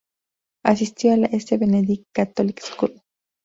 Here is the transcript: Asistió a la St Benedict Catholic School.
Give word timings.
Asistió 0.63 1.13
a 1.13 1.17
la 1.17 1.27
St 1.27 1.57
Benedict 1.59 2.07
Catholic 2.11 2.59
School. 2.59 3.03